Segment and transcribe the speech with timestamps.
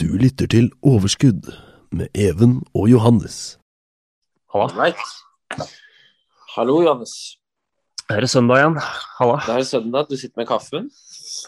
[0.00, 1.46] Du lytter til Overskudd
[1.94, 3.58] med Even og Johannes.
[4.54, 4.66] Halla.
[4.74, 5.68] Right.
[6.56, 7.14] Hallo, Johannes.
[8.08, 8.78] Det Er søndag igjen?
[9.18, 9.36] Halla.
[9.46, 10.90] Det er søndag, du sitter med kaffen.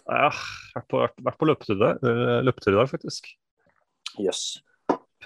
[0.08, 0.30] Ja,
[0.76, 3.28] vært på, vært, vært på løpetur, eh, løpetur i dag, faktisk.
[4.22, 4.44] Jøss.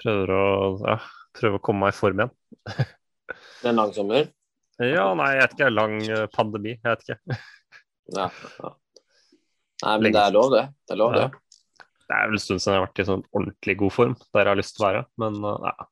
[0.01, 0.43] Prøver å,
[0.89, 0.97] ja,
[1.37, 2.35] prøver å komme meg i form igjen.
[2.67, 4.33] Det er en lang sommer.
[4.81, 5.71] Ja, nei, jeg vet ikke.
[5.77, 6.75] Lang eh, pandemi.
[6.81, 7.39] Jeg vet ikke.
[8.17, 8.27] Ja.
[8.33, 8.73] ja.
[9.85, 10.65] Nei, men Lenge det er lov, det.
[10.89, 11.29] Det er lov, Ja.
[11.29, 11.45] det.
[12.11, 14.43] Det er vel en stund siden jeg har vært i sånn ordentlig god form, der
[14.43, 15.03] jeg har lyst til å være.
[15.23, 15.89] Men eh, ja.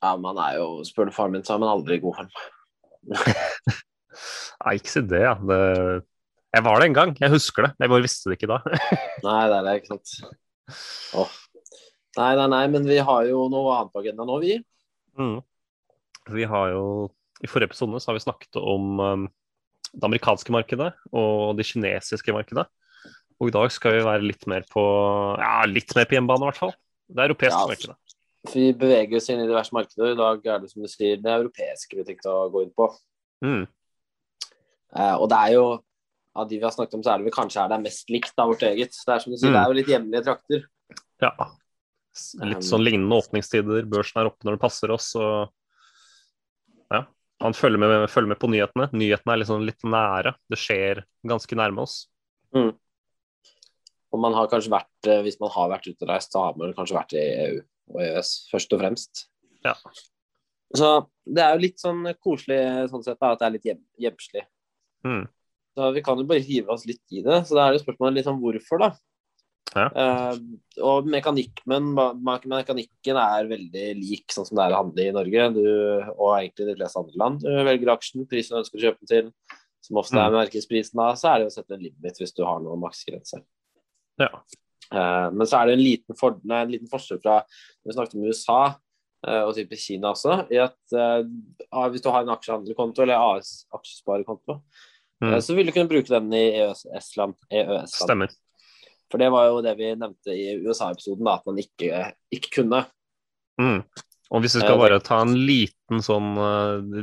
[0.00, 2.30] Ja, man er jo Spør du faren min, så er man aldri i god form.
[4.62, 5.34] Nei, ikke si det, ja.
[5.50, 5.58] Det,
[6.54, 7.16] jeg var det en gang.
[7.18, 7.72] Jeg husker det.
[7.82, 8.60] Jeg bare visste det ikke da.
[9.26, 10.14] Nei, det er det, ikke sant.
[11.18, 11.36] Åh.
[12.20, 14.56] Nei, nei, nei, men vi har jo noe annet på agendaen nå, vi.
[15.18, 15.38] Mm.
[16.30, 16.84] Vi har jo
[17.42, 19.28] I forrige episode så har vi snakket om um,
[19.90, 22.66] det amerikanske markedet og det kinesiske markedet.
[23.40, 24.82] Og i dag skal vi være litt mer på
[25.40, 26.74] ja, litt mer på hjemmebane, i hvert fall.
[27.10, 27.68] Det europeiske Ja.
[27.72, 27.96] markedet.
[28.54, 30.12] Vi beveger oss inn i diverse markeder.
[30.12, 32.86] I dag er det som du sier, det europeiske vi tenkte å gå inn på.
[33.44, 33.66] Mm.
[34.96, 35.64] Eh, og det er jo
[36.36, 38.08] av de vi har snakket om, så er det vel kanskje her det er mest
[38.12, 38.92] likt av vårt eget.
[38.94, 39.56] Det er som du sier, Mm.
[39.56, 40.64] det er jo litt hjemlige trakter.
[41.20, 41.32] Ja.
[42.44, 43.84] Litt sånn lignende åpningstider.
[43.88, 45.14] Børsen er oppe når det passer oss.
[45.16, 45.50] Og
[46.90, 47.04] ja,
[47.40, 48.88] man følger med, følger med på nyhetene.
[48.92, 50.34] Nyhetene er liksom litt nære.
[50.50, 52.06] Det skjer ganske nærme oss.
[54.10, 56.96] Og man har kanskje vært, eh, hvis man har vært utenreist, så har man kanskje
[56.98, 57.60] vært i EU
[57.94, 59.26] og EØS først og fremst.
[59.64, 59.74] Ja.
[60.74, 60.88] Så
[61.26, 62.60] det er jo litt sånn koselig
[62.90, 64.42] sånn sett at det er litt hjem, hjemslig.
[65.06, 65.28] Mm.
[65.76, 67.44] Så vi kan jo bare hive oss litt i det.
[67.46, 68.90] Så da er det spørsmålet litt om hvorfor, da.
[69.70, 69.86] Ja.
[69.86, 70.38] Eh,
[70.82, 75.04] og mekanikk, men ma- ma- mekanikken er veldig lik sånn som det er å handle
[75.06, 75.62] i Norge du,
[76.16, 77.40] og egentlig de fleste andre land.
[77.44, 79.32] Du velger aksjen, prisen du ønsker å kjøpe den til,
[79.86, 82.42] som ofte er merkesprisen markedsprisen da, så er det å sette en limit hvis du
[82.44, 83.42] har noen maksgrense.
[84.20, 84.30] Ja.
[84.90, 87.40] Eh, men så er det en liten, for, nei, en liten forskjell fra
[87.86, 88.60] Vi snakket om USA
[89.26, 90.40] eh, og typisk Kina også.
[90.50, 91.20] i at eh,
[91.70, 94.60] ah, Hvis du har en aksjehandelkonto eller AS, aksjesparekonto,
[95.20, 95.34] Mm.
[95.44, 97.34] så vil du kunne bruke den i EØS-land.
[97.52, 98.30] EØS Stemmer.
[99.12, 101.98] for det var jo det vi nevnte i USA-episoden, at man ikke,
[102.32, 102.78] ikke kunne.
[103.60, 103.82] Mm.
[104.32, 106.30] Og hvis vi skal bare ta en liten sånn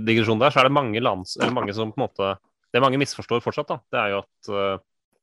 [0.02, 2.32] digresjon der, så er det mange land, eller mange som på en måte
[2.74, 3.78] Det mange misforstår fortsatt, da.
[3.94, 4.50] Det er jo at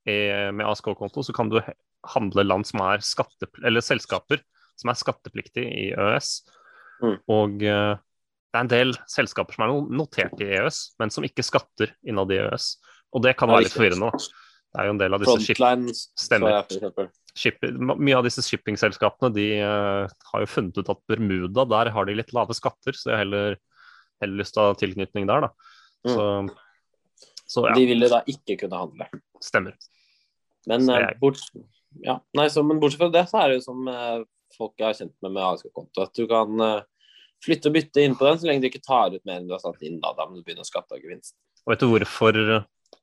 [0.04, 1.60] med ASK-konto så kan du
[2.12, 4.42] handle land som er skatte, eller selskaper
[4.80, 6.30] som er skattepliktige i EØS.
[7.02, 7.16] Mm.
[7.32, 11.46] Og uh, det er en del selskaper som er notert i EØS, men som ikke
[11.46, 12.70] skatter innad i EØS.
[13.14, 14.10] Og det kan være litt forvirrende.
[14.14, 16.56] Det er jo en del av disse ship, Frontline Stemmer.
[16.56, 21.92] jeg, ship, mye av disse shippingselskapene de uh, har jo funnet ut at Bermuda, der
[21.94, 23.58] har de litt lave skatter, så jeg har heller,
[24.22, 25.70] heller lyst til å ha tilknytning der, da.
[26.04, 26.24] Så,
[27.46, 29.08] så ja, De ville da ikke kunne handle.
[29.42, 29.74] stemmer.
[30.66, 31.38] Men, Så eh, jeg- bort,
[32.02, 34.94] ja, nei, så, men bortsett fra det, så er det jo som folk folk har
[34.94, 36.82] kjent med med ASK-konto, at du kan eh,
[37.44, 39.52] flytte og bytte inn på den så lenge du ikke tar ut mer enn du
[39.56, 39.98] har satt inn.
[40.00, 41.34] Da, da må du begynne å skatte av gevinst.
[41.66, 42.38] Og vet du hvorfor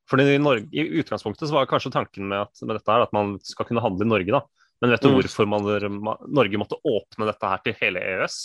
[0.09, 3.11] Fordi i, Norge, I utgangspunktet så var kanskje tanken med, at, med dette her at
[3.13, 4.41] man skal kunne handle i Norge, da.
[4.81, 5.15] Men vet du Mm.
[5.19, 8.37] hvorfor man, Norge måtte åpne dette her til hele EØS?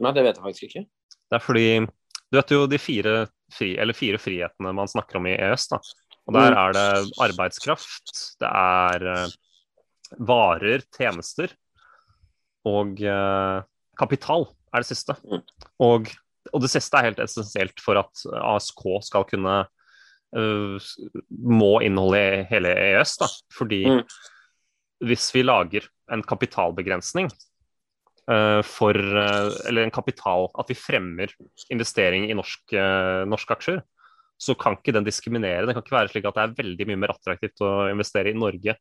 [0.00, 0.82] Nei, det vet jeg faktisk ikke.
[1.30, 1.86] Det er fordi
[2.32, 5.68] Du vet jo de fire, fri, eller fire frihetene man snakker om i EØS.
[5.72, 5.80] da.
[6.28, 6.86] Og Der er det
[7.26, 9.34] arbeidskraft, det er eh,
[10.18, 11.52] varer, tjenester
[12.68, 13.62] og eh,
[13.98, 15.16] kapital er det siste.
[15.80, 16.10] Og,
[16.52, 18.24] og det siste er helt essensielt for at
[18.54, 19.56] ASK skal kunne
[20.36, 20.90] uh,
[21.30, 23.16] må inneholde hele EØS.
[23.18, 23.28] da.
[23.56, 24.02] Fordi Mm.
[25.08, 27.30] hvis vi lager en kapitalbegrensning
[28.66, 31.32] for eh, Eller en kapital At vi fremmer
[31.70, 33.82] investering i norsk, eh, norske aksjer,
[34.40, 35.66] så kan ikke den diskriminere.
[35.66, 38.38] Det kan ikke være slik at det er veldig mye mer attraktivt å investere i
[38.38, 38.76] Norge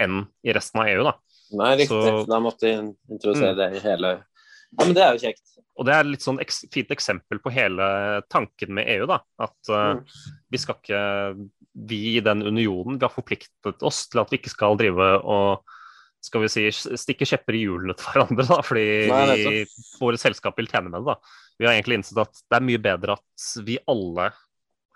[0.00, 1.02] enn i resten av EU.
[1.04, 1.12] da.
[1.52, 1.88] Nei, riktig.
[1.88, 2.72] Så- Da måtte vi
[3.12, 3.56] introdusere Mm.
[3.56, 4.24] det i hele
[4.78, 5.42] Ja, men det er jo kjekt.
[5.76, 9.06] Og det er litt sånn eks fint eksempel på hele tanken med EU.
[9.06, 10.04] da, At uh, Mm.
[10.50, 14.50] vi skal ikke Vi i den unionen vi har forpliktet oss til at vi ikke
[14.50, 15.62] skal drive og
[16.22, 19.62] skal vi si, stikke kjepper i hjulene til hverandre, da, fordi Nei, vi,
[20.00, 21.12] våre selskap vil tjene med det.
[21.14, 21.36] da.
[21.58, 24.28] Vi har egentlig innsett at det er mye bedre at vi alle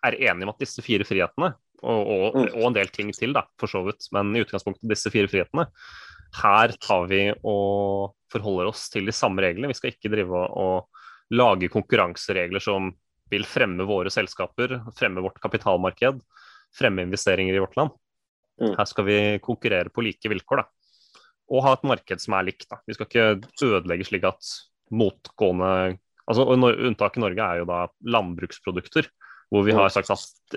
[0.06, 1.52] er enige om at disse fire frihetene
[1.82, 2.46] Og, og, Mm.
[2.56, 4.06] og en del ting til, da, for så vidt.
[4.14, 5.66] Men i utgangspunktet disse fire frihetene.
[6.40, 9.68] Her tar vi og forholder oss til de samme reglene.
[9.70, 12.88] Vi skal ikke drive og, og lage konkurranseregler som
[13.30, 16.22] vil fremme våre selskaper, fremme vårt kapitalmarked,
[16.76, 17.90] fremme investeringer i vårt land.
[18.62, 18.72] Mm.
[18.78, 20.66] Her skal vi konkurrere på like vilkår, da.
[21.52, 22.66] Og ha et marked som er likt.
[22.70, 22.80] da.
[22.86, 23.28] Vi skal ikke
[23.66, 24.50] ødelegge slik at
[24.94, 25.96] motgående
[26.26, 29.08] altså Unntaket i Norge er jo da landbruksprodukter,
[29.50, 30.56] hvor vi har sagt at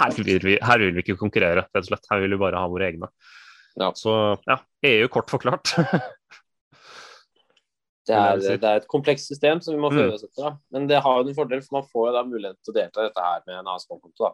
[0.00, 2.08] her vil vi, her vil vi ikke konkurrere, rett og slett.
[2.10, 3.10] Her vil vi bare ha våre egne.
[3.78, 3.92] Ja.
[3.94, 4.10] Så
[4.48, 4.58] ja,
[4.88, 5.76] EU kort forklart.
[8.06, 10.44] Det er, det er et komplekst system som vi må føle føre oss etter.
[10.44, 10.52] Da.
[10.74, 13.02] Men det har jo en fordel, for man får jo da mulighet til å delta
[13.02, 14.30] i dette her med en ASK-konto.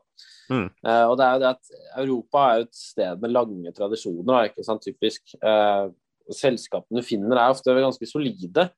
[0.52, 0.66] Mm.
[0.84, 1.72] Uh, og det er jo det at
[2.04, 5.36] Europa er jo et sted med lange tradisjoner, da, ikke sant, typisk.
[5.40, 5.88] Uh,
[6.32, 8.68] selskapene du finner er ofte ganske solide.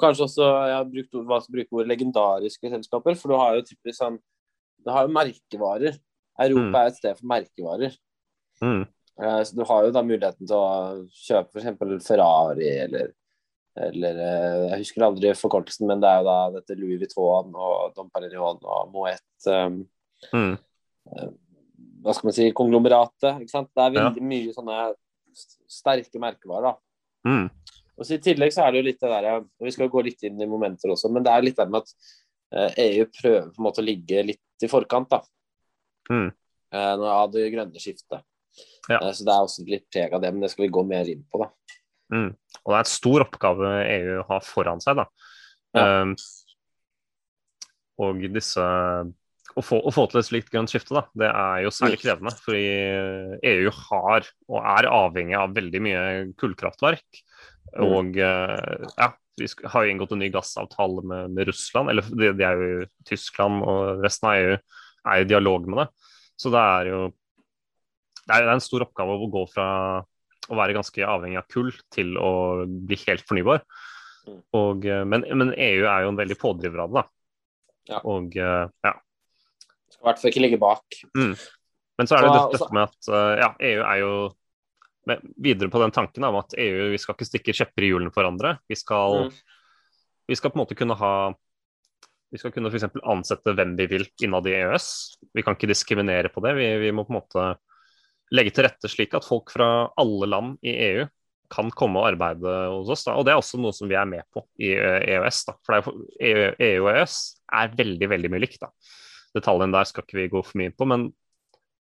[0.00, 3.58] Kanskje også jeg har brukt ord, hva skal jeg ord, legendariske selskaper, for du har
[3.60, 4.18] jo typisk sånn
[4.84, 5.94] Du har jo merkevarer.
[6.42, 6.74] Europa Mm.
[6.82, 7.94] er et sted for merkevarer.
[8.60, 8.82] Mm.
[9.14, 12.06] Uh, Så du har jo da muligheten til å kjøpe f.eks.
[12.08, 13.12] Ferrari eller,
[13.76, 17.94] eller eh, Jeg husker aldri forkortelsen, men det er jo da dette Louis Vuitton og
[17.96, 19.80] Dom Perignon og Moet um,
[20.32, 20.54] Mm.
[22.04, 23.40] Hva skal man si konglomeratet.
[23.42, 23.68] ikke sant?
[23.76, 24.08] Det er Ja.
[24.08, 24.94] veldig mye sånne
[25.68, 26.62] sterke merkevarer.
[26.72, 26.76] da.
[27.28, 27.50] Mm.
[27.98, 30.02] Og så I tillegg så er det jo litt det der, og Vi skal gå
[30.04, 31.92] litt inn i momenter også, men det er litt det med at
[32.52, 35.08] eh, EU prøver på en måte å ligge litt i forkant.
[35.10, 35.20] da.
[36.10, 36.32] Mm.
[36.72, 38.22] Eh, av det grønne skiftet.
[38.88, 38.98] Ja.
[39.02, 41.04] Eh, Så det er også litt preg av det, men det skal vi gå mer
[41.04, 41.38] inn på.
[41.40, 41.50] da.
[42.12, 42.30] Mm.
[42.62, 45.00] Og det er et stor oppgave EU har foran seg.
[45.00, 45.06] da.
[45.74, 45.86] Ja.
[46.04, 46.14] Um,
[48.04, 48.62] og disse
[49.54, 52.32] å få, å få til et slikt grønt skifte, da, det er jo særlig krevende.
[52.42, 52.64] Fordi
[53.50, 56.06] EU har og er avhengig av veldig mye
[56.40, 57.20] kullkraftverk.
[57.74, 57.84] Mm.
[57.86, 61.92] Og eh, ja, vi har jo inngått en ny gassavtale med, med Russland.
[61.92, 64.56] Eller det, det er jo Tyskland og resten av EU
[65.14, 65.88] er i dialog med det.
[66.40, 67.04] Så det er jo
[68.24, 69.68] det er, det er en stor oppgave å gå fra
[70.50, 72.30] å være ganske avhengig av kull til å
[72.66, 73.62] bli helt fornybar.
[74.28, 74.38] Mm.
[74.56, 77.04] Og, eh, men, men EU er jo en veldig pådriver av det.
[77.92, 78.00] Ja.
[78.08, 78.94] Og eh, ja.
[79.92, 81.00] Skal i hvert fall ikke ligge bak.
[81.14, 84.14] Men så er det Så- dette, dette med at eh, ja, EU er jo
[85.36, 88.22] videre på den tanken om at EU vi skal ikke stikke kjepper i hjulene for
[88.24, 88.54] hverandre.
[88.68, 89.34] Vi skal, Mm.
[90.32, 91.14] vi skal på en måte kunne ha
[92.32, 92.88] vi skal kunne f.eks.
[93.04, 95.18] ansette hvem vi vil innad i EØS.
[95.36, 96.56] Vi kan ikke diskriminere på det.
[96.58, 97.44] Vi, vi må på en måte
[98.32, 99.68] legge til rette slik at folk fra
[100.00, 101.04] alle land i EU
[101.52, 103.04] kan komme og arbeide hos oss.
[103.06, 103.12] Da.
[103.18, 105.38] Og det er også noe som vi er med på i eh, EØS.
[105.48, 105.52] Da.
[105.64, 105.80] For det
[106.24, 107.14] EU, og EØS
[107.60, 108.60] er veldig, veldig mye likt.
[108.64, 108.68] Da.
[109.36, 111.00] Detaljene der skal ikke vi gå for mye på, men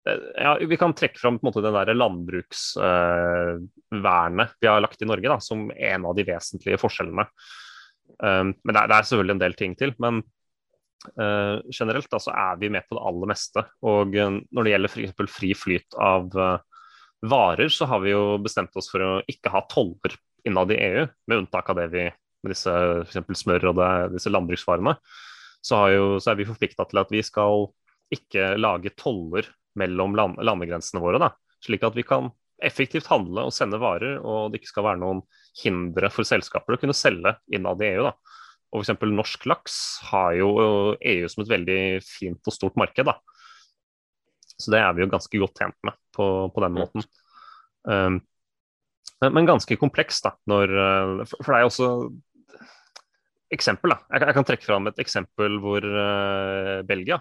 [0.08, 5.02] eh, ja, vi kan trekke fram på en måte det der landbruksvernet vi har lagt
[5.04, 7.24] i Norge da, som en av de vesentlige forskjellene.
[8.20, 9.90] Um, men det er, det er selvfølgelig en del ting til.
[10.02, 10.14] Men
[11.08, 13.64] eh, generelt da, så er vi med på det aller meste.
[13.86, 15.34] Og uh, når det gjelder f.eks.
[15.34, 16.58] fri flyt av uh,
[17.30, 20.16] varer, så har vi jo bestemt oss for å ikke ha toller
[20.48, 22.08] innad i EU, med unntak av det vi
[22.40, 24.94] med disse eksempel smør og det, disse landbruksvarene.
[25.60, 27.66] Så, jo, så er vi forplikta til at vi skal
[28.14, 29.48] ikke lage toller
[29.78, 31.20] mellom land, landegrensene våre.
[31.20, 32.30] Da, slik at vi kan
[32.64, 35.22] effektivt handle og sende varer, og det ikke skal være noen
[35.62, 38.08] hindre for selskaper å kunne selge innad i EU.
[38.08, 38.39] Da.
[38.70, 39.02] Og f.eks.
[39.10, 39.76] norsk laks
[40.12, 40.50] har jo
[40.94, 43.08] EU som et veldig fint og stort marked.
[43.08, 43.16] Da.
[44.60, 47.06] Så det er vi jo ganske godt tjent med på, på den måten.
[47.88, 48.20] Um,
[49.20, 50.36] men, men ganske komplekst, da.
[50.50, 51.90] Når, uh, for, for det er jo også
[53.56, 53.94] eksempel.
[53.94, 54.00] da.
[54.14, 57.18] Jeg, jeg kan trekke fram et eksempel hvor uh, Belgia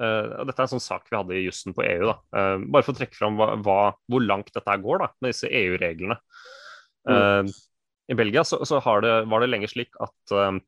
[0.00, 2.12] uh, og Dette er en sånn sak vi hadde i jussen på EU.
[2.12, 2.16] da.
[2.36, 5.50] Uh, bare for å trekke fram hva, hva, hvor langt dette går da, med disse
[5.50, 6.20] EU-reglene.
[7.08, 7.42] Uh,
[8.10, 10.58] I Belgia så, så har det, var det lenge slik at um,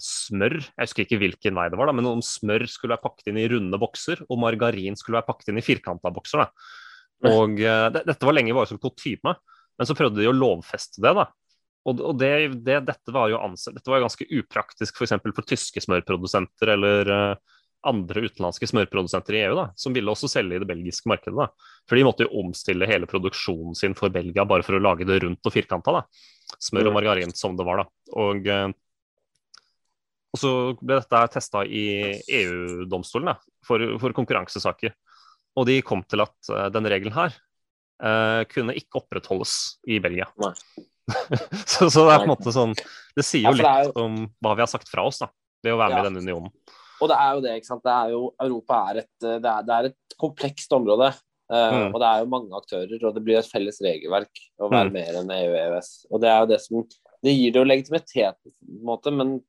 [0.00, 3.30] smør Jeg husker ikke hvilken vei det var, da, men om smør skulle være pakket
[3.30, 6.44] inn i runde bokser, og margarin skulle være pakket inn i firkanta bokser.
[6.44, 7.30] da.
[7.30, 9.36] Og uh, det, Dette var lenge bare som kutyme,
[9.74, 11.14] men så prøvde de å lovfeste det.
[11.20, 11.28] da.
[11.84, 12.32] Og, og det,
[12.64, 15.18] det, dette var jo ansett, dette var jo ganske upraktisk f.eks.
[15.18, 17.53] For, for tyske smørprodusenter eller uh,
[17.88, 21.36] andre utenlandske smørprodusenter i EU, da, som ville også selge i det belgiske markedet.
[21.36, 21.48] da.
[21.88, 25.20] For de måtte jo omstille hele produksjonen sin for Belgia bare for å lage det
[25.24, 25.98] rundt og firkanta.
[26.00, 26.04] da.
[26.60, 27.84] Smør og margarin som det var.
[27.84, 27.86] da.
[28.20, 28.70] Og, uh,
[30.34, 31.86] og så ble dette testa i
[32.40, 33.34] EU-domstolen
[33.66, 34.94] for, for konkurransesaker.
[35.54, 37.36] Og de kom til at uh, denne regelen her
[38.02, 40.30] uh, kunne ikke opprettholdes i Belgia.
[41.68, 42.70] så, så, det er på en måte sånn
[43.12, 45.28] Det sier jo litt om hva vi har sagt fra oss da,
[45.60, 46.04] ved å være med Ja.
[46.04, 46.54] i denne unionen.
[47.04, 47.84] Og det er jo det, ikke sant.
[47.84, 51.10] Det er jo, Europa er et, det er, det er et komplekst område.
[51.52, 51.90] eh, Mm.
[51.92, 54.94] Og det er jo mange aktører, og det blir et felles regelverk å være Mm.
[54.96, 55.80] mer enn EU
[56.10, 56.86] og det er jo det som
[57.24, 59.40] Det gir det jo legitimitet, på en måte, men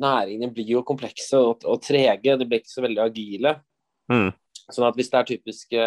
[0.00, 2.36] næringene blir jo komplekse og, og trege.
[2.38, 3.54] De blir ikke så veldig agile.
[4.12, 4.32] Mm.
[4.70, 5.86] Sånn at hvis det er typiske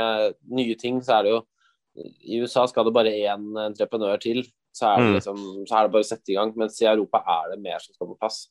[0.50, 1.42] nye ting, så er det jo
[2.26, 5.16] I USA skal det bare én entreprenør til, så er, det Mm.
[5.18, 5.38] liksom,
[5.68, 6.54] så er det bare å sette i gang.
[6.56, 8.48] Mens i Europa er det mer som skal på plass.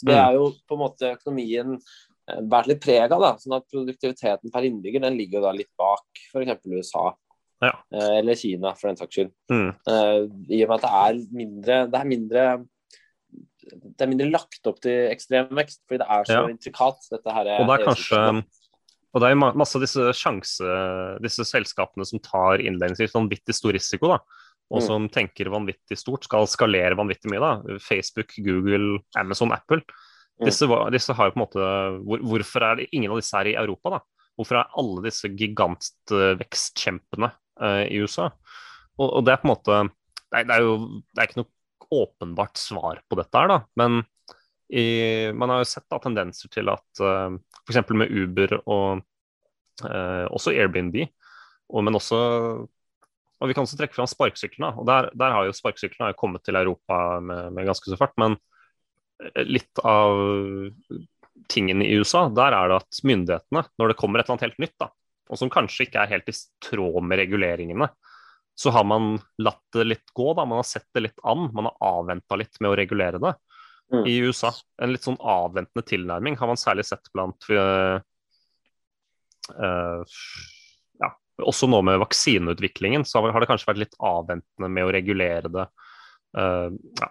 [0.00, 0.22] Så det Mm.
[0.24, 1.74] er jo på en måte økonomien
[2.28, 3.36] eh, vært litt preg av.
[3.42, 6.00] Sånn at produktiviteten per innbygger den ligger jo da litt bak
[6.32, 6.60] f.eks.
[6.66, 7.10] USA.
[7.60, 7.74] Ja.
[7.92, 9.32] Eh, Eller Kina, for den saks skyld.
[9.52, 9.68] Mm.
[9.86, 10.20] Eh,
[10.56, 12.66] I og med at det er mindre Det er mindre
[13.70, 16.48] det er mindre lagt opp til ekstrem vekst, fordi det er så Ja.
[16.48, 16.96] intrikat.
[17.12, 18.44] dette her Og det er kanskje
[19.12, 24.06] og det er masse av disse sjanse, disse selskapene som tar innledningsvis vanvittig stor risiko,
[24.06, 24.18] da,
[24.70, 24.86] og Mm.
[24.86, 27.40] som tenker vanvittig stort, skal skalere vanvittig mye.
[27.40, 29.82] da, Facebook, Google, Amazon, Apple.
[30.40, 30.46] Mm.
[30.46, 31.60] Disse, disse har jo på en måte,
[32.06, 33.90] hvor, Hvorfor er det ingen av disse her i Europa?
[33.90, 34.00] da?
[34.38, 38.30] Hvorfor er alle disse gigantvekstkjempene uh, i USA?
[38.98, 39.90] Og, og det er på en måte
[40.30, 41.50] det er, det er jo det er ikke noe
[41.90, 43.58] åpenbart svar på dette her, da.
[43.74, 44.06] Men
[44.70, 44.84] i,
[45.34, 47.34] man har jo sett da, tendenser til at uh,
[47.66, 47.82] f.eks.
[47.90, 49.02] med Uber og
[49.82, 50.94] uh, også Airbnb,
[51.74, 52.18] og, men også
[53.40, 54.74] og Vi kan også trekke fram sparkesyklene.
[54.78, 58.12] og Der, der har jo sparkesyklene kommet til Europa med, med ganske så fart.
[58.20, 58.36] Men
[59.24, 60.20] eh, litt av
[61.50, 64.62] tingen i USA, der er det at myndighetene, når det kommer et eller annet helt
[64.62, 64.90] nytt, da,
[65.30, 67.88] og som kanskje ikke er helt i tråd med reguleringene,
[68.60, 70.34] så har man latt det litt gå.
[70.36, 71.48] da, Man har sett det litt an.
[71.56, 73.32] Man har avventa litt med å regulere det
[73.92, 74.06] Mm.
[74.06, 74.52] i USA.
[74.82, 77.98] En litt sånn avventende tilnærming har man særlig sett blant uh,
[79.50, 80.04] ja,
[81.46, 85.66] Også nå med vaksineutviklingen så har det kanskje vært litt avventende med å regulere det.
[86.36, 86.70] Uh,
[87.00, 87.08] ja.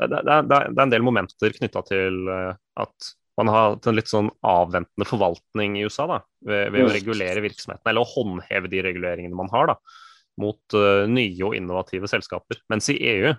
[0.00, 3.88] det, det, det, det er en del momenter knytta til eh, at man har hatt
[3.90, 6.94] en litt sånn avventende forvaltning i USA da, ved, ved å Mm.
[6.94, 9.76] regulere virksomheten, eller å håndheve de reguleringene man har da,
[10.40, 12.62] mot uh, nye og innovative selskaper.
[12.70, 13.34] Mens i EU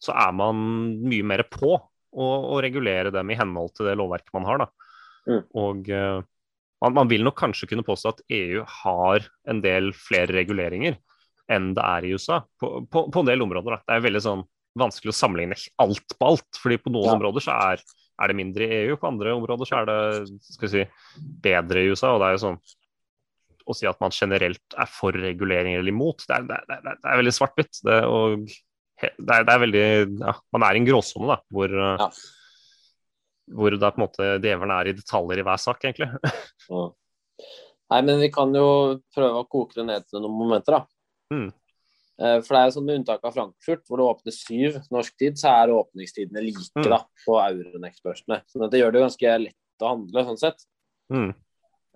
[0.00, 0.56] så er man
[1.04, 1.76] mye mer på
[2.16, 4.64] å, å regulere dem i henhold til det lovverket man har.
[4.64, 4.90] Da.
[5.26, 5.42] Mm.
[5.58, 6.18] Og eh,
[6.84, 10.98] man, man vil nok kanskje kunne påstå at EU har en del flere reguleringer
[11.52, 13.76] enn det er i USA, på, på, på en del områder.
[13.76, 13.82] Da.
[13.86, 14.40] Det er veldig sånn
[14.76, 17.14] vanskelig å sammenligne alt på alt, fordi på noen Ja.
[17.14, 17.84] områder så er,
[18.20, 20.00] er det mindre i EU, på andre områder så er det
[20.42, 20.82] skal vi si,
[21.46, 22.10] bedre i USA.
[22.16, 22.58] og det er jo sånn
[23.66, 26.90] å si at man generelt er for reguleringer eller imot, det er, det er, det
[26.92, 27.80] er, det veldig svart-hvitt.
[27.86, 27.96] Det,
[29.18, 29.86] det, er, det veldig
[30.22, 32.10] ja, Man er i en gråsone, hvor, Ja.
[33.52, 36.10] Hvor det er på en måte djevelen er i detaljer i hver sak, egentlig.
[36.70, 36.86] Ja.
[37.92, 41.34] Nei, men vi kan jo prøve å koke det ned til noen momenter, da.
[41.34, 41.52] Mm.
[42.18, 45.14] Eh, For det er jo sånn med unntak av Frankfurt, hvor det åpner syv norsk
[45.20, 46.88] tid, så er åpningstidene like Mm.
[46.90, 48.40] da, på Euronext-børsene.
[48.50, 50.66] Så det gjør det jo ganske lett å handle, sånn sett.
[51.12, 51.30] Mm.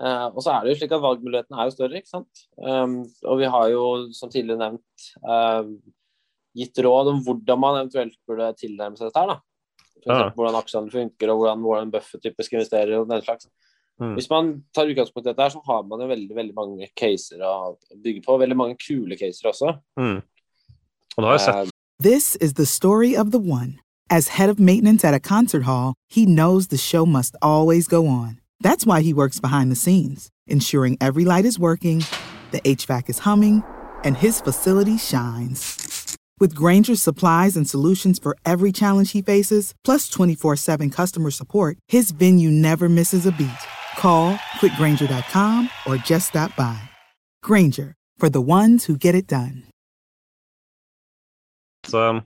[0.00, 2.45] Eh, og så er det jo slik at valgmulighetene er jo større, ikke sant.
[2.57, 2.95] Um,
[3.26, 3.83] og vi har jo,
[4.16, 5.75] som tidligere nevnt, um,
[6.57, 9.40] gitt råd om hvordan man eventuelt burde tilnærme seg dette her, da.
[10.00, 13.50] Eksempel hvordan aksjene funker, og hvordan Warren Buffett typisk investerer, og den slags.
[14.00, 14.14] Mm.
[14.16, 17.42] Hvis man tar utgangspunkt i dette, her, så har man jo veldig veldig mange caser
[17.44, 18.38] å bygge på.
[18.40, 19.75] Veldig mange kule caser også.
[20.00, 20.23] Mm.
[21.16, 23.78] Og det har jeg sett Eh, This is the story of the one.
[24.09, 28.06] As head of maintenance at a concert hall, he knows the show must always go
[28.06, 28.40] on.
[28.59, 32.04] That's why he works behind the scenes, ensuring every light is working,
[32.52, 33.62] the HVAC is humming,
[34.02, 36.00] and his facility shines.
[36.40, 41.76] With Granger's supplies and solutions for every challenge he faces, plus 24 7 customer support,
[41.87, 43.61] his venue never misses a beat.
[43.99, 46.80] Call quickgranger.com or just stop by.
[47.42, 49.62] Granger, for the ones who get it done.
[51.87, 52.23] Så,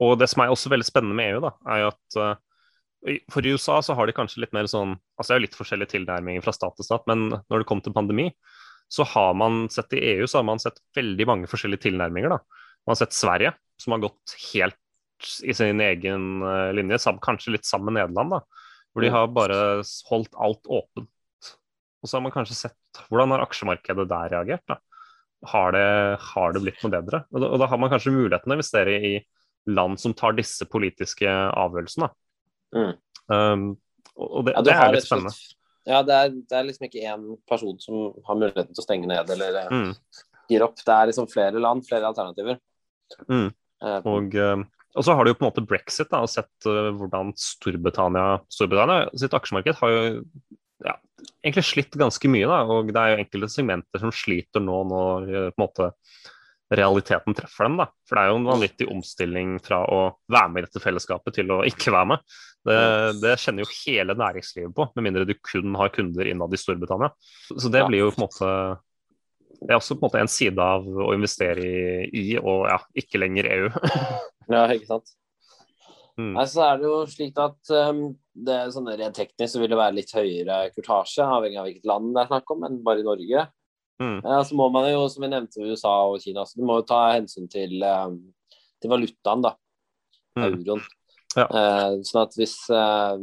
[0.00, 3.44] og det som er også veldig spennende med EU, da, er jo at eh, for
[3.44, 5.92] i USA så har de kanskje litt mer sånn altså Det er jo litt forskjellige
[5.94, 8.30] tilnærminger fra stat til stat, men når det kommer til pandemi,
[8.88, 12.36] så har man sett i EU så har man sett veldig mange forskjellige tilnærminger.
[12.36, 12.40] da.
[12.88, 14.78] Man har sett Sverige, som har gått helt
[15.44, 18.38] i sin egen eh, linje, kanskje litt sammen med Nederland, da,
[18.94, 19.14] hvor de Mm.
[19.18, 19.56] har bare
[20.08, 21.10] holdt alt åpent.
[22.00, 24.64] Og så har man kanskje sett hvordan har aksjemarkedet der reagert.
[24.70, 24.78] da.
[25.52, 27.24] Har det, har det blitt noe bedre?
[27.34, 29.12] Og da, og da har man kanskje muligheten å investere i
[29.68, 32.08] land som tar disse politiske avgjørelsene.
[32.74, 32.94] Mm.
[33.28, 33.66] Um,
[34.16, 35.34] og det, Ja, det er litt spennende.
[35.88, 39.06] Ja, det er, det er liksom ikke én person som har muligheten til å stenge
[39.10, 39.92] ned eller eh, Mm.
[40.48, 40.76] gir opp.
[40.76, 42.58] Det er liksom flere land, flere alternativer.
[43.28, 43.48] Mm.
[43.84, 44.64] Eh, Og, um,
[44.98, 48.40] og så har du jo på en måte brexit, da, og sett uh, hvordan Storbritannia,
[48.52, 50.02] Storbritannia sitt aksjemarked har jo
[50.86, 50.96] ja,
[51.42, 52.48] egentlig slitt ganske mye.
[52.50, 55.92] Da, og det er jo enkelte segmenter som sliter nå når på en måte
[56.74, 57.78] realiteten treffer dem.
[57.80, 61.38] da, For det er jo en vanvittig omstilling fra å være med i dette fellesskapet
[61.38, 62.34] til å ikke være med.
[62.68, 62.80] Det,
[63.22, 67.08] det kjenner jo hele næringslivet på, med mindre du kun har kunder innad i Storbritannia.
[67.48, 68.50] Så så det blir jo på en måte
[69.58, 72.78] det er også på en måte en side av å investere i, i og ja,
[73.04, 73.70] ikke lenger EU.
[74.48, 75.10] Ja, ikke sant.
[76.16, 76.30] Mm.
[76.32, 77.98] Nei, så er det jo slik at um,
[78.32, 81.90] det er sånn rent teknisk så vil det være litt høyere kurtasje, avhengig av hvilket
[81.90, 83.44] land det er snakk om, enn bare i Norge.
[84.00, 84.16] Mm.
[84.24, 86.86] Ja, så må man jo, som vi nevnte, USA og Kina, så du må jo
[86.88, 88.16] ta hensyn til, um,
[88.80, 89.52] til valutaen, da.
[90.38, 90.46] Mm.
[90.48, 90.82] Euroen.
[91.36, 91.44] Ja.
[91.52, 93.14] Uh, sånn at hvis uh,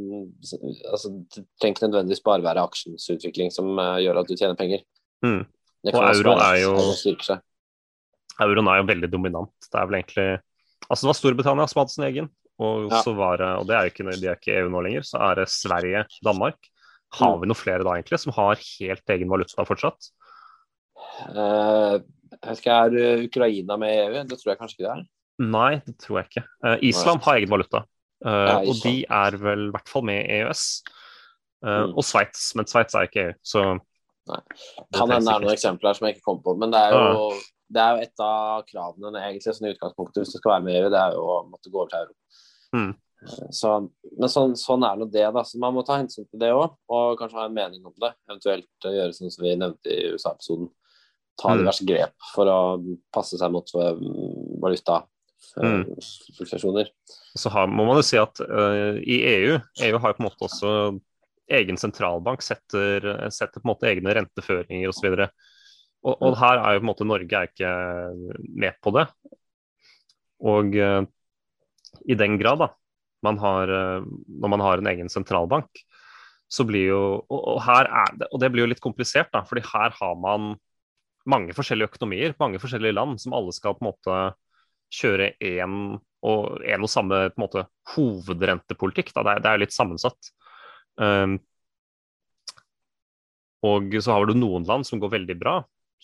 [0.92, 4.60] altså, Det trenger ikke nødvendigvis bare være aksjens utvikling som uh, gjør at du tjener
[4.60, 4.86] penger.
[5.26, 5.42] Mm.
[5.94, 6.76] Og euroen er jo-
[8.42, 9.54] euroen er jo veldig dominant.
[9.72, 10.42] Det er vel egentlig
[10.86, 13.02] Altså, det var Storbritannia som hadde sin egen, og Ja.
[13.16, 15.36] var det Og det er jo ikke, de er ikke EU nå lenger, så er
[15.36, 16.58] det Sverige, Danmark.
[17.14, 20.12] Har vi noen flere da, egentlig, som har helt egen valuta fortsatt?
[21.30, 22.00] Uh,
[22.44, 24.24] jeg vet ikke, Er eh, Ukraina med i EU?
[24.28, 25.06] Det tror jeg kanskje ikke det er.
[25.40, 26.46] Nei, det tror jeg ikke.
[26.64, 27.84] Uh, Island har egen valuta,
[28.26, 30.84] uh, Ja, og de er vel i hvert fall med i EØS.
[31.66, 31.98] Uh, Mm.
[31.98, 33.80] Og Sveits, men Sveits er ikke EU, så
[34.32, 34.42] Nei.
[34.96, 37.32] Kan hende det er noen eksempler som jeg ikke kom på, men det er jo,
[37.76, 40.74] det er jo et av kravene egentlig sånn i utgangspunktet hvis du skal være med
[40.74, 42.16] i EU, det er jo å måtte gå over til euro.
[42.76, 42.94] Mm.
[43.26, 43.74] Eh, Så,
[44.18, 45.44] men sånn, sånn er nå det, da.
[45.46, 48.12] Så man må ta hensyn til det òg, og kanskje ha en mening om det.
[48.30, 50.72] Eventuelt eh, gjøre sånn som vi nevnte i USA-episoden.
[51.36, 51.58] Ta Mm.
[51.60, 52.60] diverse grep for å
[53.12, 53.98] passe seg mot eh,
[54.64, 55.04] valuta.
[55.62, 55.82] Mm.
[56.38, 56.88] Fluktuasjoner.
[57.38, 60.26] Så har, må man jo si at uh, i EU EU har jo på en
[60.26, 60.72] måte også
[61.52, 65.12] egen sentralbank, setter, setter på en måte egne renteføringer osv.
[66.06, 67.74] Og, og her er jo på en måte Norge er ikke
[68.62, 69.06] med på det.
[70.46, 71.02] Og eh,
[72.12, 72.70] i den grad da,
[73.26, 74.08] man har, eh,
[74.42, 75.70] når man har en egen sentralbank,
[76.52, 79.42] så blir jo og, og her er det, og det blir jo litt komplisert, da,
[79.48, 80.54] fordi her har man
[81.26, 84.18] mange forskjellige økonomier, mange forskjellige land, som alle skal på en måte
[84.94, 89.10] kjøre én og, en og samme på en måte, hovedrentepolitikk.
[89.16, 89.24] Da.
[89.26, 90.30] Det, er, det er litt sammensatt.
[91.02, 91.38] Um,
[93.66, 95.56] og så har du noen land som går veldig bra,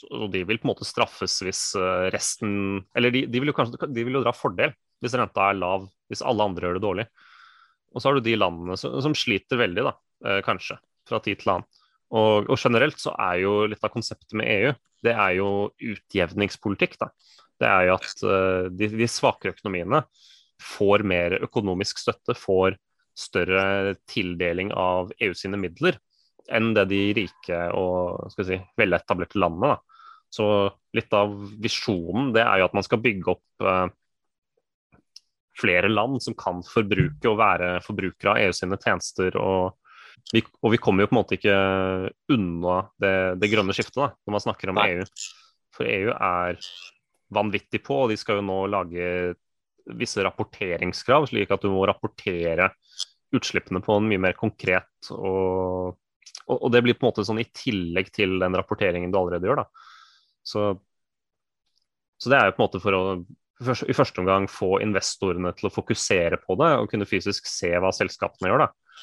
[0.10, 3.53] og de vil på en måte straffes hvis eh, resten Eller de, de, vil jo
[3.53, 6.83] kanskje, de vil jo dra fordel hvis renta er lav, hvis alle andre gjør det
[6.83, 7.05] dårlig.
[7.91, 9.93] Og så har du de landene som, som sliter veldig, da,
[10.25, 10.77] eh, kanskje,
[11.10, 11.67] fra tid til annen.
[12.12, 15.50] Og, og generelt så er jo litt av konseptet med EU, det er jo
[15.81, 17.10] utjevningspolitikk, da.
[17.62, 20.03] Det er jo at eh, de, de svakere økonomiene
[20.62, 22.77] får mer økonomisk støtte, får
[23.17, 25.97] større tildeling av EU sine midler
[26.51, 29.75] enn det de rike og si, veletablerte landene.
[29.75, 30.01] Da.
[30.31, 30.45] Så
[30.95, 33.87] litt av visjonen det er jo at man skal bygge opp eh,
[35.61, 39.37] flere land som kan forbruke og være forbrukere av EU sine tjenester.
[39.39, 39.77] Og
[40.33, 41.57] vi, og vi kommer jo på en måte ikke
[42.33, 44.89] unna det, det grønne skiftet da, når man snakker om Nei.
[44.95, 45.05] EU.
[45.71, 46.59] For EU er
[47.31, 49.05] vanvittig på, og de skal jo nå lage
[49.98, 52.72] visse rapporteringskrav, slik at du må rapportere
[53.35, 55.98] utslippene på en mye mer konkret og,
[56.51, 59.61] og, det blir på en måte sånn i tillegg til den rapporteringen du allerede gjør.
[59.63, 59.87] da.
[60.44, 60.65] Så,
[62.20, 63.03] så det er jo på en måte for å
[63.61, 67.91] i første omgang få investorene til å fokusere på det og kunne fysisk se hva
[67.94, 68.65] selskapene gjør.
[68.65, 68.98] da.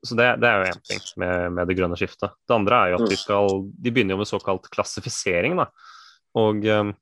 [0.00, 2.32] Så det, det er jo én ting med, med det grønne skiftet.
[2.48, 5.58] Det andre er jo at de skal De begynner jo med såkalt klassifisering.
[5.60, 5.68] da.
[6.40, 6.92] Og, eh,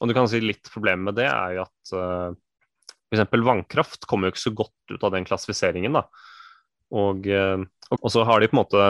[0.00, 2.36] og du kan si litt problemet med det er jo at uh,
[3.12, 3.28] f.eks.
[3.46, 5.96] vannkraft kommer jo ikke så godt ut av den klassifiseringen.
[5.96, 6.06] da.
[6.94, 7.58] Og, eh,
[7.96, 8.82] og så har de på en måte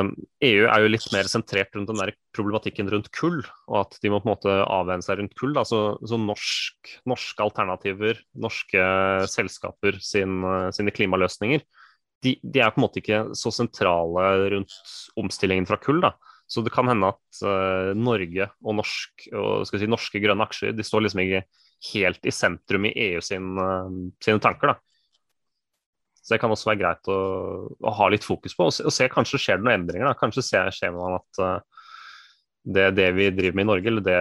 [0.44, 3.38] EU er jo litt mer sentrert rundt den der problematikken rundt kull,
[3.70, 5.54] og at de må på en måte avvenne seg rundt kull.
[5.56, 5.64] Da.
[5.68, 8.86] Så, så norsk, norske alternativer, norske
[9.32, 11.64] selskaper sin, eh, sine klimaløsninger,
[12.24, 14.72] de, de er på en måte ikke så sentrale rundt
[15.20, 16.02] omstillingen fra kull.
[16.04, 16.16] da.
[16.46, 20.84] Så det kan hende at uh, Norge og, norsk, og si, norske grønne aksjer de
[20.86, 21.42] står liksom ikke
[21.90, 23.90] helt i sentrum i EU sin, uh,
[24.22, 24.74] sine tanker.
[24.74, 24.76] da.
[26.22, 27.18] Så det kan også være greit å,
[27.70, 30.06] å ha litt fokus på, og se, og se kanskje skjer det noen endringer.
[30.10, 30.18] da.
[30.18, 31.90] Kanskje ser, ser man at uh,
[32.62, 34.20] det, det vi driver med i Norge, eller det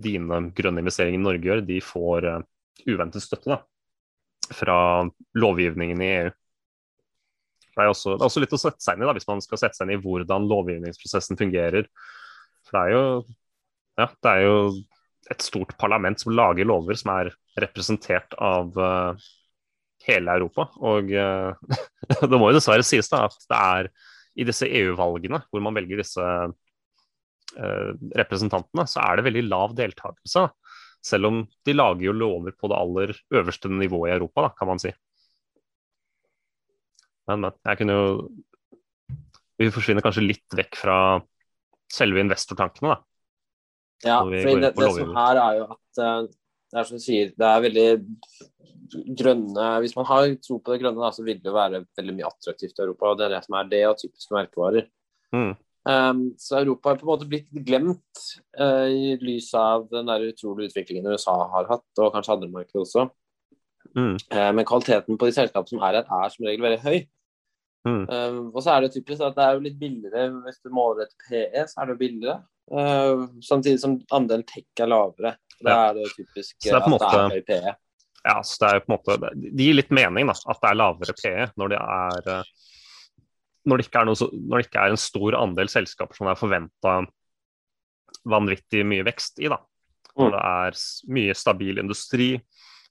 [0.00, 2.30] dine grønne investeringer i Norge gjør, de får
[2.86, 3.58] uventet støtte da,
[4.54, 4.76] fra
[5.36, 6.30] lovgivningen i EU.
[7.70, 9.42] Det er, også, det er også litt å sette seg inn i da, hvis man
[9.44, 11.86] skal sette seg inn i hvordan lovgivningsprosessen fungerer.
[12.66, 13.04] For det er jo,
[14.00, 14.56] ja, det er jo
[15.30, 17.30] et stort parlament som lager lover som er
[17.62, 19.28] representert av uh,
[20.06, 20.66] hele Europa.
[20.82, 21.54] Og uh,
[22.30, 23.90] det må jo dessverre sies da at det er
[24.40, 30.48] i disse EU-valgene hvor man velger disse uh, representantene, så er det veldig lav deltakelse.
[31.04, 34.68] Selv om de lager jo lover på det aller øverste nivået i Europa, da, kan
[34.68, 34.92] man si.
[37.30, 37.58] Men, men.
[37.68, 38.08] Jeg kunne jo
[39.60, 40.96] Vi forsvinner kanskje litt vekk fra
[41.90, 43.00] selve investortankene, da.
[44.06, 46.20] Ja, for det, det som her er jo at eh,
[46.70, 47.88] det er som du sier, det er veldig
[49.18, 52.14] grønne Hvis man har tro på det grønne, da, så vil det jo være veldig
[52.16, 53.10] mye attraktivt i Europa.
[53.10, 54.88] og Det er det som er det, og typiske merkevarer.
[55.34, 55.52] Mm.
[55.90, 58.24] Um, så Europa har på en måte blitt glemt
[58.60, 62.82] uh, i lys av den der utrolige utviklingen USA har hatt, og kanskje andre markeder
[62.82, 63.06] også.
[63.96, 64.16] Mm.
[64.30, 66.98] Uh, Men kvaliteten på de selskapene som er her, er som regel veldig høy.
[67.88, 68.02] Mm.
[68.12, 71.06] Eh, og så er det typisk at det er jo litt billigere hvis du måler
[71.06, 72.40] etter PE, så er det jo billigere.
[72.70, 75.32] Uh, samtidig som andelen tech er lavere.
[75.60, 75.78] Da Ja.
[75.90, 77.72] er det typisk det er at det er høy PE.
[78.24, 80.68] Ja, så det er jo på en måte Det gir litt mening da, at det
[80.70, 82.44] er lavere PE når det er eh,
[83.66, 86.32] når det, ikke er noe, når det ikke er en stor andel selskaper som det
[86.36, 86.94] er forventa
[88.28, 89.48] vanvittig mye vekst i.
[89.48, 89.58] da.
[90.16, 90.32] Når Mm.
[90.32, 90.72] det er
[91.14, 92.34] mye stabil industri,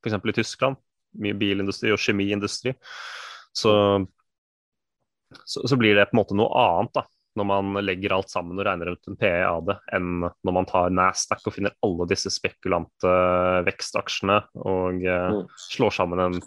[0.04, 0.14] f.eks.
[0.14, 0.76] i Tyskland.
[1.20, 2.74] Mye bilindustri og kjemiindustri.
[3.54, 4.08] Så,
[5.46, 7.04] så, så blir det på en måte noe annet da,
[7.40, 10.68] når man legger alt sammen og regner ut en PE av det, enn når man
[10.68, 13.12] tar Nasdaq og finner alle disse spekulante
[13.68, 15.46] vekstaksjene og eh, Mm.
[15.70, 16.40] slår sammen en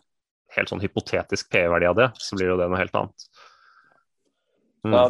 [0.57, 3.27] helt sånn hypotetisk PE-verdi av det, så blir jo det noe helt annet.
[4.83, 4.95] Mm.
[4.99, 5.05] Ja,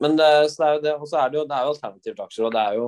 [0.00, 1.72] men det, så det er jo det, og så er det jo, det er jo
[1.76, 2.86] alternative aksjer, og det er jo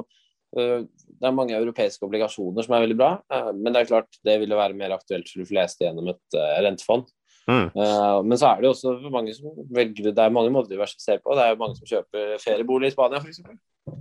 [0.57, 0.79] øh,
[1.23, 3.11] det er mange europeiske obligasjoner som er veldig bra,
[3.55, 6.39] men det er klart det vil jo være mer aktuelt for de fleste gjennom et
[6.65, 7.07] rentefond.
[7.49, 7.69] Mm.
[7.75, 10.75] Uh, men så er det jo også mange som velger Det er mange måter å
[10.77, 11.35] diversifisere på.
[11.35, 13.41] Det er jo mange som kjøper feriebolig i Spania, f.eks.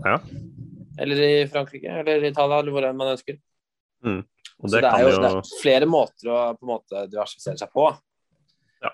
[0.05, 0.19] Ja.
[1.01, 3.39] Eller i Frankrike, eller i Italia, eller hvor man ønsker.
[4.61, 7.57] Og Så det er kan jo det er flere måter å på en måte diversifisere
[7.57, 7.87] seg på.
[8.83, 8.91] Ja.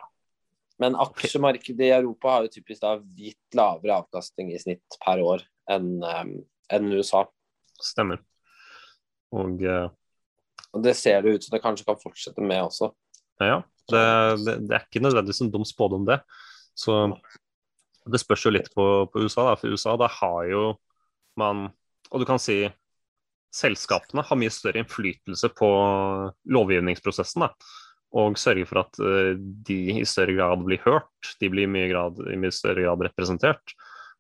[0.84, 5.44] Men aksjemarkedet i Europa har jo typisk da gitt lavere avkastning i snitt per år
[5.72, 6.38] enn um,
[6.72, 7.26] enn USA.
[7.84, 8.24] stemmer.
[9.36, 9.88] Og uh...
[10.84, 12.92] Det ser det ut som det kanskje kan fortsette med også.
[13.43, 14.04] Ja, det,
[14.43, 16.19] det, det er ikke nødvendigvis en dum spådom, det.
[16.78, 16.97] Så
[18.08, 19.56] det spørs jo litt på, på USA, da.
[19.60, 20.67] For USA, da har jo
[21.38, 21.67] man
[22.10, 22.63] Og du kan si
[23.54, 25.67] selskapene har mye større innflytelse på
[26.54, 27.45] lovgivningsprosessen.
[27.45, 27.52] da.
[28.17, 31.89] Og sørger for at eh, de i større grad blir hørt, de blir i mye,
[31.91, 33.76] grad, i mye større grad representert.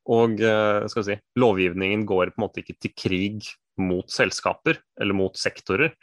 [0.07, 3.49] Og eh, skal vi si, lovgivningen går på en måte ikke til krig
[3.79, 5.93] mot selskaper eller mot sektorer.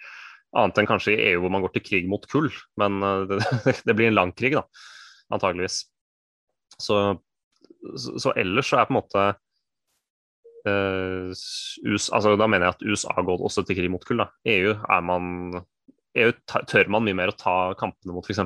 [0.55, 2.51] Annet enn kanskje i EU hvor man går til krig mot kull.
[2.81, 3.25] Men eh,
[3.67, 4.65] det, det blir en lang krig, da.
[5.35, 5.83] Antageligvis.
[6.79, 7.01] Så,
[7.99, 9.25] så, ellers så er på en måte
[10.67, 14.25] uh, US, altså Da mener jeg at USA går også til krig mot kull.
[14.25, 14.31] da.
[14.57, 15.63] EU er man
[16.15, 16.31] EU
[16.71, 18.43] tør man mye mer å ta kampene mot f.eks.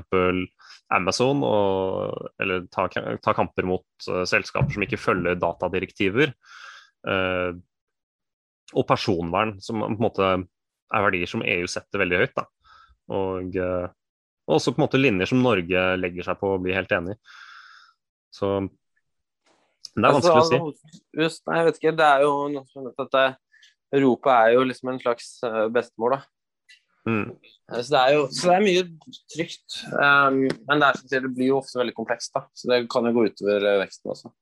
[0.96, 2.86] Amazon, og, eller ta,
[3.20, 6.32] ta kamper mot uh, selskaper som ikke følger datadirektiver.
[7.04, 7.52] Uh,
[8.76, 10.30] og personvern, som på en måte
[10.94, 12.34] er verdier som EU setter veldig høyt.
[12.38, 12.46] Da.
[13.18, 13.88] Og, uh,
[14.48, 17.20] også på en måte linjer som Norge legger seg på og blir helt enig i.
[18.32, 18.54] Så
[19.98, 20.96] det er vanskelig å si.
[21.18, 21.94] Just, nei, jeg vet ikke.
[21.98, 23.28] Det er jo noe som heter at det,
[23.98, 26.18] Europa er jo liksom en slags eh, bestemor, da.
[27.08, 27.30] Mm,
[27.72, 28.84] Eh, Så det er jo så det er mye
[29.34, 29.78] trygt.
[29.92, 32.46] Um, men det, er, det blir jo ofte veldig komplekst, da.
[32.56, 34.32] Så det kan jo gå utover eh, veksten også.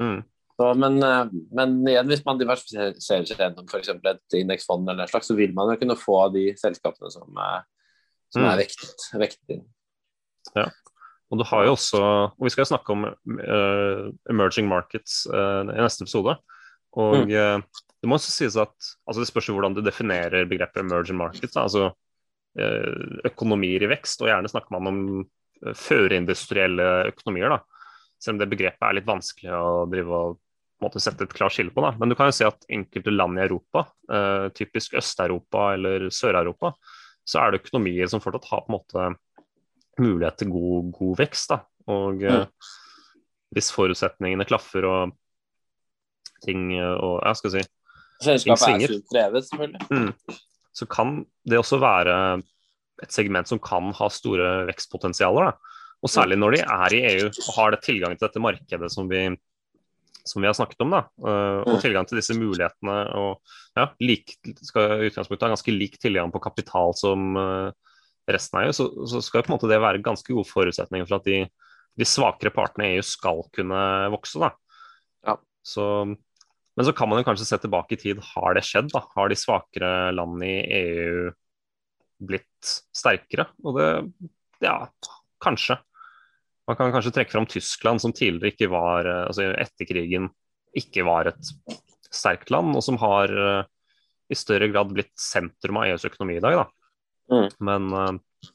[0.00, 0.20] mm,
[0.60, 3.94] Så, men, eh, men igjen, hvis man diversifiserer seg gjennom f.eks.
[3.96, 7.62] et indeksfond, eller en slags, så vil man jo kunne få de selskapene som, eh,
[8.34, 8.48] som Mm.
[8.50, 9.64] er vektet, vektet inn.
[11.30, 15.78] Og du har jo også Og vi skal snakke om uh, emerging markets uh, i
[15.78, 16.36] neste episode.
[16.98, 17.60] Og eh,
[18.02, 18.74] det må også sies at
[19.06, 21.54] altså Det spørs jo hvordan du definerer begrepet emerging markets.
[21.54, 21.62] Da.
[21.62, 21.92] Altså
[23.24, 24.98] økonomier i vekst, og gjerne snakker man om
[25.78, 27.48] førindustrielle økonomier.
[27.48, 27.60] da.
[28.18, 30.40] Selv om det begrepet er litt vanskelig å drive og
[30.84, 31.82] måte sette et klart skille på.
[31.84, 31.92] Da.
[32.00, 36.74] Men du kan jo si at enkelte land i Europa, eh, typisk Øst-Europa eller Sør-Europa,
[37.28, 39.08] så er det økonomier som fortsatt har på en måte
[40.00, 41.52] mulighet til god, god vekst.
[41.52, 41.60] Da.
[41.92, 42.46] Og eh,
[43.54, 45.16] hvis forutsetningene klaffer og
[46.44, 47.74] ting eh, og ja, skal jeg si,
[48.20, 50.14] Selskapet er sunt drevet, selvfølgelig.
[50.76, 52.14] så kan det også være
[53.00, 55.48] et segment som kan ha store vekstpotensialer.
[55.48, 55.78] Da.
[56.04, 59.08] Og særlig når de er i EU og har det tilgang til dette markedet som
[59.08, 59.22] vi,
[60.24, 60.90] som vi har snakket om.
[60.94, 61.02] Da.
[61.24, 61.80] eh, og Mm.
[61.82, 62.96] tilgang til disse mulighetene.
[63.16, 63.40] Og
[63.76, 67.72] ja, lik, skal utgangspunktet ha ganske lik tilgang på kapital som eh,
[68.30, 68.72] resten av EU.
[68.76, 71.44] Så, så skal på en måte det være ganske gode forutsetninger for at de,
[71.98, 73.80] de svakere partene i EU skal kunne
[74.12, 74.38] vokse.
[74.40, 74.52] Da.
[75.26, 75.36] Ja.
[75.66, 78.20] Så, men så kan man jo kanskje se tilbake i tid.
[78.34, 78.92] Har det skjedd?
[78.94, 79.02] da?
[79.16, 81.30] Har de svakere landene i EU
[82.30, 83.48] blitt sterkere?
[83.64, 83.90] Og det
[84.60, 84.88] Ja,
[85.40, 85.78] kanskje.
[86.70, 90.28] Man kan kanskje trekke fram Tyskland, som tidligere ikke var eh, altså etter krigen
[90.78, 91.48] ikke var et
[92.14, 93.64] sterkt land, og som har eh,
[94.30, 96.60] i større grad blitt sentrum av EUs økonomi i dag.
[96.60, 96.66] Da.
[97.34, 97.48] Mm.
[97.66, 98.52] Men uh,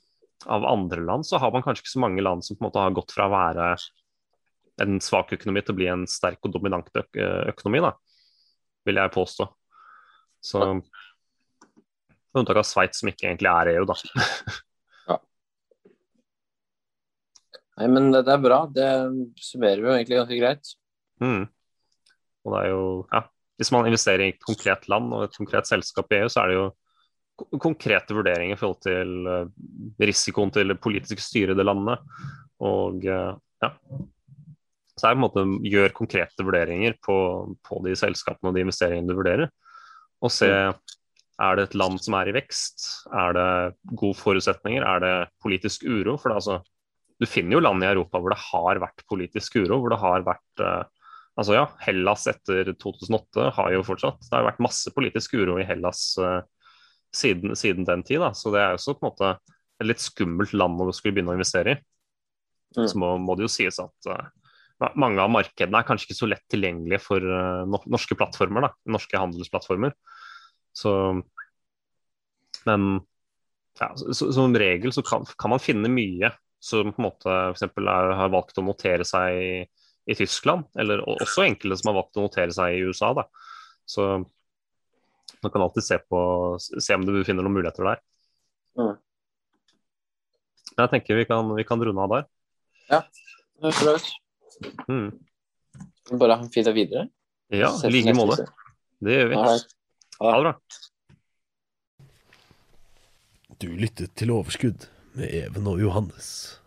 [0.56, 2.86] av andre land så har man kanskje ikke så mange land som på en måte
[2.86, 3.68] har gått fra å være
[4.86, 7.20] en svak økonomi til å bli en sterk og dominant øk
[7.52, 7.92] økonomi, da,
[8.88, 9.50] vil jeg påstå.
[10.44, 14.00] Så Med unntak av Sveits, som ikke egentlig er EU, da.
[17.76, 18.64] Nei, men det, er bra.
[18.72, 18.88] Det
[19.44, 20.74] summerer vi jo egentlig ganske greit.
[21.24, 21.44] Mm.
[22.46, 23.22] Og det er jo ja,
[23.60, 26.52] Hvis man investerer i et konkret land og et konkret selskap i EU, så er
[26.52, 26.66] det jo
[27.60, 29.48] konkrete vurderinger i forhold til uh,
[30.00, 32.04] risikoen til det politiske styret i det landet.
[32.64, 33.34] Og uh,
[33.64, 33.72] ja.
[34.96, 37.18] Så er det på en måte gjør konkrete vurderinger på,
[37.68, 39.50] på de selskapene og de investeringene du vurderer.
[40.24, 40.48] Og se
[41.36, 43.50] er det et land som er i vekst, er det
[44.00, 46.16] gode forutsetninger, er det politisk uro?
[46.16, 46.62] For det, altså,
[47.20, 50.28] du finner jo land i Europa hvor det har vært politisk uro, hvor det har
[50.28, 50.84] vært uh,
[51.36, 55.66] Altså ja, Hellas etter 2008 har jo fortsatt Det har vært masse politisk uro i
[55.68, 56.40] Hellas uh,
[57.12, 58.22] siden, siden, den tid.
[58.24, 61.18] da, Så det er jo også på en måte et litt skummelt land å skulle
[61.18, 61.82] begynne å investere i.
[62.78, 62.88] Mm.
[62.88, 64.32] Så må, må, det jo sies at uh,
[64.96, 67.24] mange av markedene er kanskje ikke så lett tilgjengelige for
[67.68, 69.92] norske plattformer, da, norske handelsplattformer.
[70.76, 70.92] Så,
[72.68, 72.88] men
[73.80, 76.32] ja, så, som regel så kan, kan, man finne mye
[76.66, 79.50] som på en måte for er, har valgt å notere seg i,
[80.10, 83.12] i, Tyskland, eller også enkelte som har valgt å notere seg i USA.
[83.18, 83.28] Da.
[83.86, 84.08] Så
[85.46, 86.22] man kan alltid se, på,
[86.60, 88.02] se om du finner noen muligheter der.
[88.82, 88.96] Mm.
[90.76, 92.26] Jeg tenker vi kan, vi kan runde av der.
[92.90, 93.02] Ja,
[93.62, 94.74] det høres bra.
[94.90, 95.08] Mm.
[96.18, 97.06] Bare ha en fin dag videre.
[97.54, 98.50] Ja, i like måte.
[99.06, 99.40] Det gjør vi.
[99.44, 100.58] Ha det bra.
[103.62, 106.60] Du lyttet til Overskudd Johannes.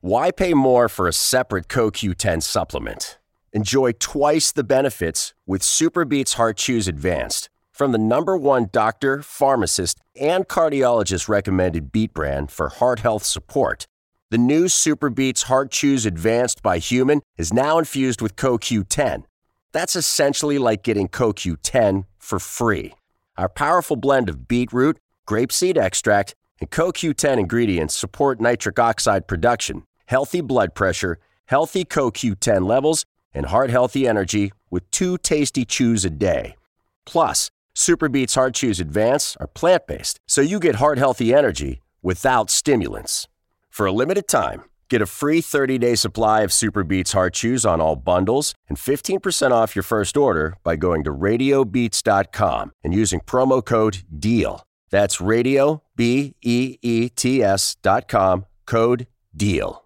[0.00, 3.18] Why pay more for a separate CoQ10 supplement?
[3.52, 10.00] Enjoy twice the benefits with Superbeats Heart Chews Advanced from the number one doctor, pharmacist,
[10.18, 13.86] and cardiologist recommended beat brand for heart health support.
[14.30, 19.24] The new Super Beats Heart Chews Advanced by Human is now infused with CoQ10.
[19.72, 22.94] That's essentially like getting CoQ10 for free.
[23.36, 30.40] Our powerful blend of beetroot, grapeseed extract, and CoQ10 ingredients support nitric oxide production, healthy
[30.40, 36.56] blood pressure, healthy CoQ10 levels, and heart healthy energy with two tasty chews a day.
[37.04, 41.82] Plus, Super Beats Heart Chews Advance are plant based, so you get heart healthy energy
[42.02, 43.28] without stimulants.
[43.68, 47.80] For a limited time, get a free 30-day supply of Super Beats Heart Chews on
[47.80, 53.62] all bundles and 15% off your first order by going to radiobeats.com and using promo
[53.62, 54.66] code DEAL.
[54.90, 59.85] That's radio, B E E T S dot com, code DEAL.